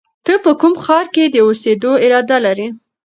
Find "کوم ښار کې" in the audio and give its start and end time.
0.59-1.23